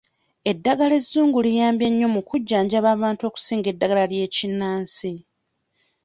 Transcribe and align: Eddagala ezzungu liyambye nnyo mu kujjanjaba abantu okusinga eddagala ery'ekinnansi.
Eddagala 0.51 0.93
ezzungu 1.01 1.37
liyambye 1.45 1.87
nnyo 1.91 2.07
mu 2.15 2.21
kujjanjaba 2.29 2.87
abantu 2.95 3.21
okusinga 3.29 3.67
eddagala 3.73 4.01
ery'ekinnansi. 4.07 5.11